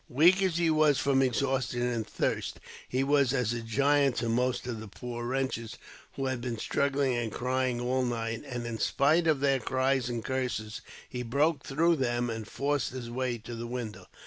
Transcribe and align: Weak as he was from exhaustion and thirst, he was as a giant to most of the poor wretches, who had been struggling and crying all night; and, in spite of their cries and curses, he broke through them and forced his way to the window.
Weak 0.09 0.41
as 0.41 0.57
he 0.57 0.71
was 0.71 0.97
from 0.97 1.21
exhaustion 1.21 1.83
and 1.83 2.07
thirst, 2.07 2.59
he 2.89 3.03
was 3.03 3.33
as 3.33 3.53
a 3.53 3.61
giant 3.61 4.15
to 4.15 4.29
most 4.29 4.65
of 4.65 4.79
the 4.79 4.87
poor 4.87 5.23
wretches, 5.27 5.77
who 6.13 6.25
had 6.25 6.41
been 6.41 6.57
struggling 6.57 7.13
and 7.15 7.31
crying 7.31 7.79
all 7.79 8.01
night; 8.03 8.41
and, 8.49 8.65
in 8.65 8.79
spite 8.79 9.27
of 9.27 9.41
their 9.41 9.59
cries 9.59 10.09
and 10.09 10.25
curses, 10.25 10.81
he 11.07 11.21
broke 11.21 11.63
through 11.63 11.97
them 11.97 12.31
and 12.31 12.47
forced 12.47 12.89
his 12.93 13.11
way 13.11 13.37
to 13.37 13.53
the 13.53 13.67
window. 13.67 14.07